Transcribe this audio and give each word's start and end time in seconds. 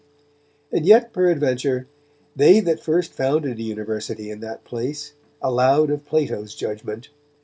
And 0.71 0.83
yet, 0.83 1.13
peradventure, 1.13 1.85
they 2.35 2.59
that 2.61 2.79
first 2.79 3.13
founded 3.13 3.59
a 3.59 3.61
University 3.61 4.31
in 4.31 4.39
that 4.39 4.63
place, 4.63 5.13
allowed 5.43 5.91
of 5.91 6.07
Plato's 6.07 6.55
judgment. 6.55 7.09